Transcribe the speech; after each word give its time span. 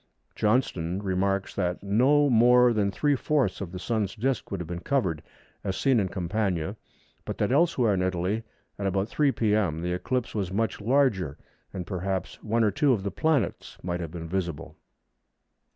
Johnston 0.35 0.97
remarks 1.03 1.53
that 1.53 1.83
no 1.83 2.27
more 2.27 2.73
than 2.73 2.89
three 2.89 3.15
fourths 3.15 3.61
of 3.61 3.71
the 3.71 3.77
Sun's 3.77 4.15
disc 4.15 4.49
would 4.49 4.59
have 4.59 4.65
been 4.65 4.79
covered, 4.79 5.21
as 5.63 5.77
seen 5.77 5.99
in 5.99 6.07
Campania, 6.09 6.75
but 7.23 7.37
that 7.37 7.51
elsewhere 7.51 7.93
in 7.93 8.01
Italy, 8.01 8.41
at 8.79 8.87
about 8.87 9.09
3 9.09 9.31
p.m., 9.31 9.83
the 9.83 9.93
eclipse 9.93 10.33
was 10.33 10.51
much 10.51 10.81
larger, 10.81 11.37
and 11.71 11.85
perhaps 11.85 12.41
one 12.41 12.63
or 12.63 12.71
two 12.71 12.93
of 12.93 13.03
the 13.03 13.11
planets 13.11 13.77
might 13.83 13.99
have 13.99 14.09
been 14.09 14.27
visible. 14.27 14.75